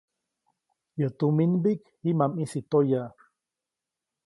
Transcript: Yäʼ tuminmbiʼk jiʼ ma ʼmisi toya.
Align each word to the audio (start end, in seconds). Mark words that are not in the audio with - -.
Yäʼ 0.99 1.11
tuminmbiʼk 1.17 1.81
jiʼ 2.03 2.15
ma 2.19 2.25
ʼmisi 2.31 2.59
toya. 2.69 3.01